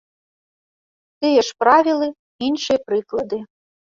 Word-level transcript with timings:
Тыя 1.25 1.41
ж 1.49 1.59
правілы, 1.63 2.07
іншыя 2.47 2.79
прыклады. 2.87 3.37